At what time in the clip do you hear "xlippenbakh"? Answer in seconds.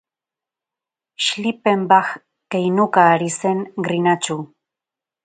1.25-2.09